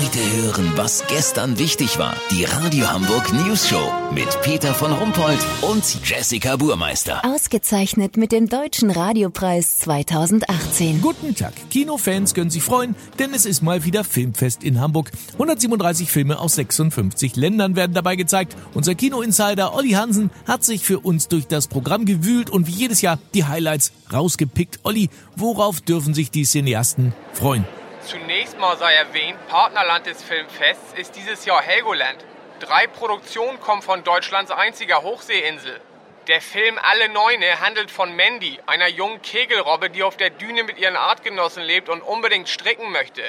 [0.00, 2.16] Heute hören, was gestern wichtig war.
[2.30, 7.22] Die Radio Hamburg News Show mit Peter von Rumpold und Jessica Burmeister.
[7.22, 11.02] Ausgezeichnet mit dem Deutschen Radiopreis 2018.
[11.02, 11.52] Guten Tag.
[11.68, 15.12] Kinofans können sich freuen, denn es ist mal wieder Filmfest in Hamburg.
[15.34, 18.56] 137 Filme aus 56 Ländern werden dabei gezeigt.
[18.72, 23.02] Unser Kino-Insider Olli Hansen hat sich für uns durch das Programm gewühlt und wie jedes
[23.02, 24.80] Jahr die Highlights rausgepickt.
[24.82, 27.66] Olli, worauf dürfen sich die Cineasten freuen?
[28.02, 32.24] Zunächst mal sei erwähnt, Partnerland des Filmfests ist dieses Jahr Helgoland.
[32.58, 35.80] Drei Produktionen kommen von Deutschlands einziger Hochseeinsel.
[36.26, 40.78] Der Film Alle Neune handelt von Mandy, einer jungen Kegelrobbe, die auf der Düne mit
[40.78, 43.22] ihren Artgenossen lebt und unbedingt stricken möchte.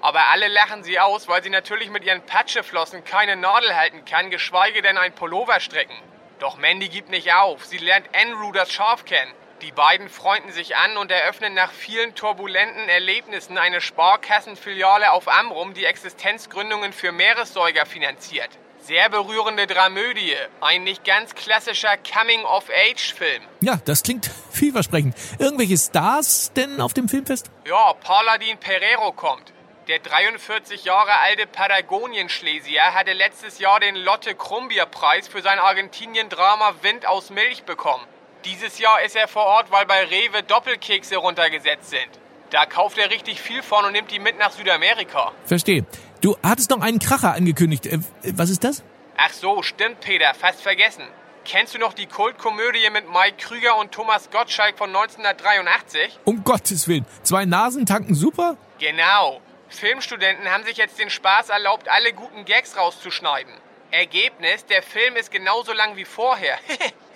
[0.00, 4.30] Aber alle lachen sie aus, weil sie natürlich mit ihren Patscheflossen keine Nadel halten kann,
[4.30, 5.96] geschweige denn ein Pullover stricken.
[6.38, 7.64] Doch Mandy gibt nicht auf.
[7.64, 9.32] Sie lernt Enru das Schaf kennen.
[9.62, 15.74] Die beiden freunden sich an und eröffnen nach vielen turbulenten Erlebnissen eine Sparkassenfiliale auf Amrum,
[15.74, 18.50] die Existenzgründungen für Meeressäuger finanziert.
[18.78, 23.42] Sehr berührende Dramödie, ein nicht ganz klassischer Coming-of-Age-Film.
[23.60, 25.16] Ja, das klingt vielversprechend.
[25.40, 27.50] Irgendwelche Stars denn auf dem Filmfest?
[27.66, 29.52] Ja, Paladin Pereiro kommt.
[29.88, 37.06] Der 43 Jahre alte Patagonien-Schlesier hatte letztes Jahr den Lotte Krumbier-Preis für sein Argentinien-Drama Wind
[37.06, 38.06] aus Milch bekommen.
[38.44, 42.08] Dieses Jahr ist er vor Ort, weil bei Rewe Doppelkekse runtergesetzt sind.
[42.50, 45.32] Da kauft er richtig viel von und nimmt die mit nach Südamerika.
[45.44, 45.84] Verstehe.
[46.20, 47.86] Du hattest noch einen Kracher angekündigt.
[47.86, 47.98] Äh,
[48.34, 48.82] was ist das?
[49.16, 51.04] Ach so, stimmt, Peter, fast vergessen.
[51.44, 56.18] Kennst du noch die Kultkomödie mit Mike Krüger und Thomas Gottschalk von 1983?
[56.24, 57.06] Um Gottes Willen.
[57.22, 58.56] Zwei Nasen tanken super?
[58.78, 59.40] Genau.
[59.68, 63.52] Filmstudenten haben sich jetzt den Spaß erlaubt, alle guten Gags rauszuschneiden.
[63.90, 66.58] Ergebnis, der Film ist genauso lang wie vorher.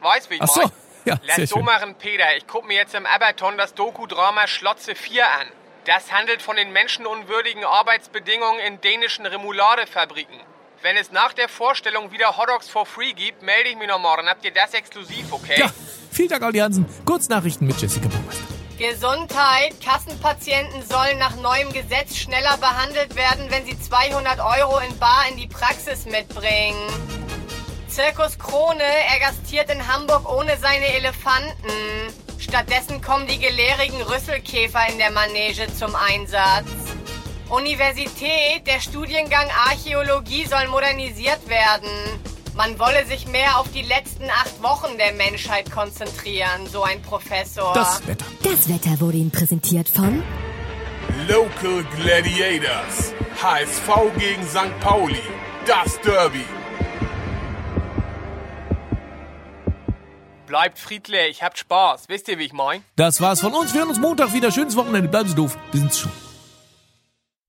[0.00, 0.60] Weißt, wie ich Ach so.
[0.62, 0.72] mein?
[1.04, 2.36] Ja, Lass so machen, Peter.
[2.36, 5.46] Ich guck mir jetzt im Aberton das Doku-Drama Schlotze 4 an.
[5.86, 10.38] Das handelt von den menschenunwürdigen Arbeitsbedingungen in dänischen Remouladefabriken.
[10.82, 14.28] Wenn es nach der Vorstellung wieder Hotdogs for free gibt, melde ich mich noch morgen.
[14.28, 15.58] Habt ihr das exklusiv, okay?
[15.58, 15.70] Ja,
[16.12, 16.84] vielen Dank, Olli Hansen.
[17.06, 18.44] Kurznachrichten mit Jessica Baumeister.
[18.78, 19.74] Gesundheit.
[19.82, 25.36] Kassenpatienten sollen nach neuem Gesetz schneller behandelt werden, wenn sie 200 Euro in Bar in
[25.36, 26.76] die Praxis mitbringen.
[27.88, 31.72] Zirkus Krone, er gastiert in Hamburg ohne seine Elefanten.
[32.38, 36.68] Stattdessen kommen die gelehrigen Rüsselkäfer in der Manege zum Einsatz.
[37.48, 41.88] Universität, der Studiengang Archäologie soll modernisiert werden.
[42.54, 47.72] Man wolle sich mehr auf die letzten acht Wochen der Menschheit konzentrieren, so ein Professor.
[47.72, 48.26] Das Wetter.
[48.42, 50.22] Das Wetter wurde Ihnen präsentiert von
[51.26, 53.14] Local Gladiators.
[53.42, 53.88] HSV
[54.18, 54.78] gegen St.
[54.80, 55.22] Pauli.
[55.64, 56.44] Das Derby.
[60.58, 62.08] Bleibt friedlich, habt Spaß.
[62.08, 62.82] Wisst ihr, wie ich mein?
[62.96, 63.74] Das war's von uns.
[63.74, 64.50] Wir hören uns Montag wieder.
[64.50, 65.08] Schönes Wochenende.
[65.08, 65.56] Bleiben Sie doof.
[65.70, 66.10] Wir sind's schon.